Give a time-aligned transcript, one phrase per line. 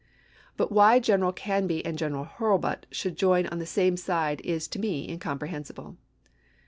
[0.57, 4.79] But why General Canby and General Hurlbut should join on the same side is to
[4.79, 5.95] me incomprehensible.